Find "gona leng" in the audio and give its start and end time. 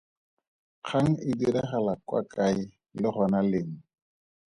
3.15-3.73